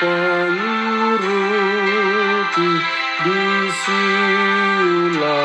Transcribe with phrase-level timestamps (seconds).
[0.00, 2.72] Penyuruti
[3.24, 3.42] di
[3.80, 5.40] silaoni.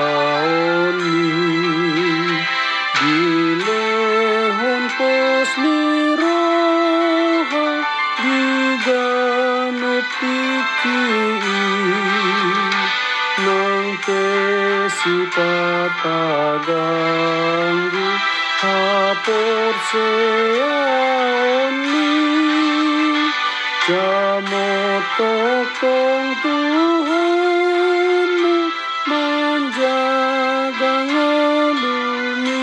[2.99, 3.20] Di
[3.66, 6.30] lehon posmiroha
[8.20, 8.41] di
[8.86, 11.02] ganupiki
[13.41, 18.05] nang kesi pataganggu
[18.61, 22.10] hapor seoni
[23.81, 28.30] Jamo tokong Tuhan
[29.09, 32.61] menjaga ngelumi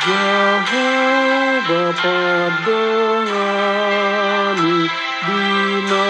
[0.00, 3.28] Jehovah padongani
[5.28, 6.08] dina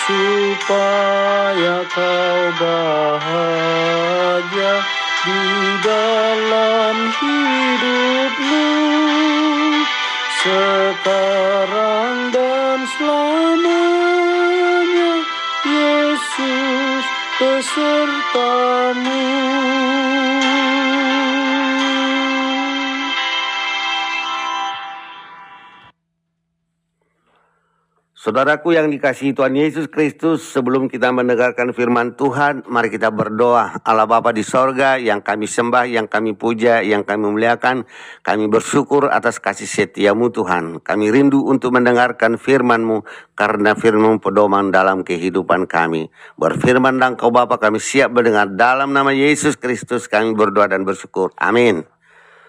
[0.09, 4.01] supaya kau bahagia
[5.21, 5.45] di
[5.85, 8.73] dalam hidupmu
[10.41, 14.09] sekarang dan selamanya
[15.69, 17.05] Yesus
[17.37, 19.21] besertamu.
[28.19, 33.79] Saudaraku yang dikasihi Tuhan Yesus Kristus, sebelum kita mendengarkan firman Tuhan, mari kita berdoa.
[33.87, 37.87] Allah Bapa di sorga, yang kami sembah, yang kami puja, yang kami muliakan,
[38.27, 40.83] kami bersyukur atas kasih setiamu Tuhan.
[40.83, 43.07] Kami rindu untuk mendengarkan firman-Mu,
[43.39, 46.11] karena firman pedoman dalam kehidupan kami.
[46.35, 51.31] Berfirman dan kau Bapa kami siap mendengar dalam nama Yesus Kristus kami berdoa dan bersyukur.
[51.39, 51.87] Amin.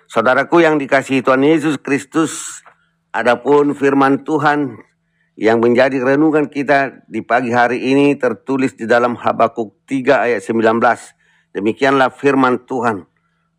[0.09, 2.66] Saudaraku yang dikasihi Tuhan Yesus Kristus,
[3.13, 4.90] adapun firman Tuhan
[5.39, 10.83] yang menjadi renungan kita di pagi hari ini tertulis di dalam Habakuk 3 ayat 19.
[11.55, 13.07] Demikianlah firman Tuhan.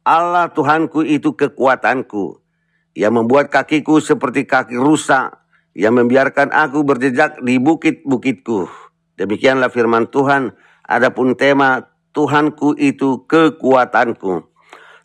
[0.05, 2.45] Allah Tuhanku itu kekuatanku.
[2.93, 5.41] Yang membuat kakiku seperti kaki rusa.
[5.73, 8.69] Yang membiarkan aku berjejak di bukit-bukitku.
[9.17, 10.53] Demikianlah firman Tuhan.
[10.85, 14.53] Adapun tema Tuhanku itu kekuatanku.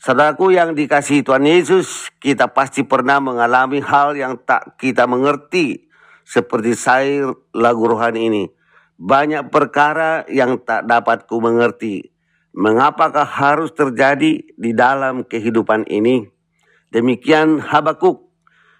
[0.03, 5.85] Saudaraku yang dikasihi Tuhan Yesus, kita pasti pernah mengalami hal yang tak kita mengerti
[6.25, 8.43] seperti sair lagu rohani ini.
[8.97, 12.09] Banyak perkara yang tak dapat ku mengerti.
[12.55, 16.25] Mengapakah harus terjadi di dalam kehidupan ini?
[16.89, 18.25] Demikian Habakuk.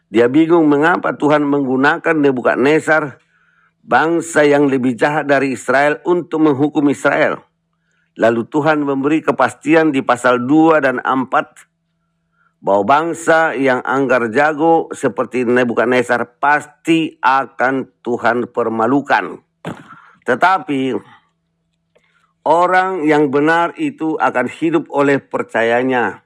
[0.07, 3.19] Dia bingung mengapa Tuhan menggunakan Nebukadnezar,
[3.83, 7.43] bangsa yang lebih jahat dari Israel untuk menghukum Israel.
[8.15, 11.74] Lalu Tuhan memberi kepastian di pasal 2 dan 4
[12.65, 19.37] bahwa bangsa yang anggar jago seperti Nebukadnezar pasti akan Tuhan permalukan.
[20.25, 20.97] Tetapi
[22.49, 26.25] orang yang benar itu akan hidup oleh percayanya.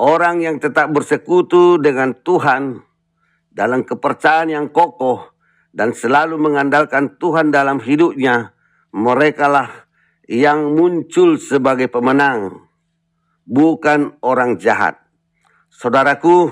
[0.00, 2.80] Orang yang tetap bersekutu dengan Tuhan
[3.52, 5.36] dalam kepercayaan yang kokoh
[5.76, 8.56] dan selalu mengandalkan Tuhan dalam hidupnya,
[8.96, 9.68] merekalah
[10.24, 12.64] yang muncul sebagai pemenang,
[13.44, 15.09] bukan orang jahat.
[15.70, 16.50] Saudaraku,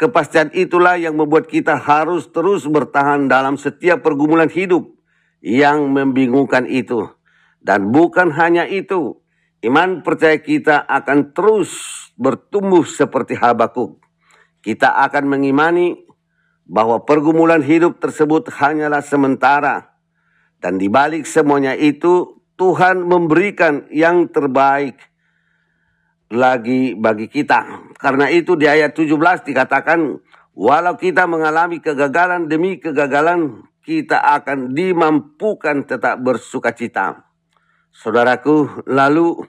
[0.00, 4.88] kepastian itulah yang membuat kita harus terus bertahan dalam setiap pergumulan hidup
[5.44, 7.12] yang membingungkan itu.
[7.60, 9.20] Dan bukan hanya itu,
[9.62, 11.70] iman percaya kita akan terus
[12.16, 14.00] bertumbuh seperti Habakuk.
[14.64, 16.08] Kita akan mengimani
[16.64, 19.96] bahwa pergumulan hidup tersebut hanyalah sementara.
[20.58, 24.98] Dan di balik semuanya itu, Tuhan memberikan yang terbaik
[26.28, 27.90] lagi bagi kita.
[27.96, 30.20] Karena itu di ayat 17 dikatakan,
[30.52, 37.24] walau kita mengalami kegagalan demi kegagalan, kita akan dimampukan tetap bersuka cita.
[37.88, 39.40] Saudaraku, lalu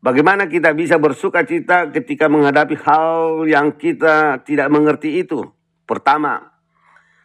[0.00, 5.44] bagaimana kita bisa bersuka cita ketika menghadapi hal yang kita tidak mengerti itu?
[5.84, 6.50] Pertama,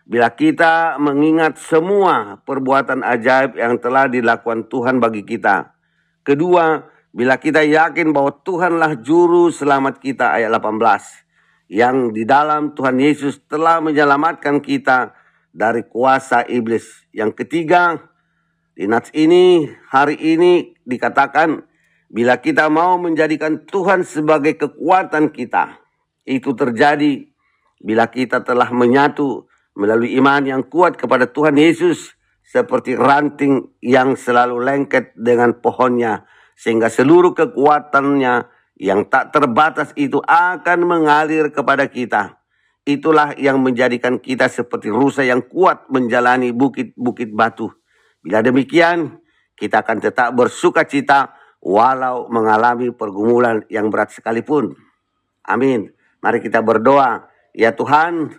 [0.06, 5.74] bila kita mengingat semua perbuatan ajaib yang telah dilakukan Tuhan bagi kita.
[6.21, 13.00] Kedua, Bila kita yakin bahwa Tuhanlah juru selamat kita ayat 18 yang di dalam Tuhan
[13.00, 15.16] Yesus telah menyelamatkan kita
[15.56, 17.08] dari kuasa iblis.
[17.16, 18.12] Yang ketiga,
[18.76, 21.64] di nats ini hari ini dikatakan
[22.12, 25.80] bila kita mau menjadikan Tuhan sebagai kekuatan kita,
[26.28, 27.32] itu terjadi
[27.80, 32.12] bila kita telah menyatu melalui iman yang kuat kepada Tuhan Yesus
[32.44, 38.48] seperti ranting yang selalu lengket dengan pohonnya sehingga seluruh kekuatannya
[38.80, 42.40] yang tak terbatas itu akan mengalir kepada kita.
[42.86, 47.72] Itulah yang menjadikan kita seperti rusa yang kuat menjalani bukit-bukit batu.
[48.22, 49.19] Bila demikian,
[49.57, 51.34] kita akan tetap bersuka cita
[51.66, 54.78] walau mengalami pergumulan yang berat sekalipun.
[55.50, 55.90] Amin.
[56.22, 57.25] Mari kita berdoa.
[57.57, 58.38] Ya Tuhan,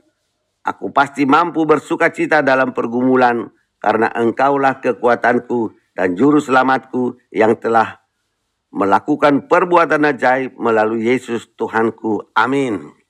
[0.62, 3.50] aku pasti mampu bersuka cita dalam pergumulan
[3.82, 8.05] karena engkaulah kekuatanku dan juru selamatku yang telah
[8.74, 12.32] melakukan perbuatan ajaib melalui Yesus Tuhanku.
[12.34, 13.05] Amin.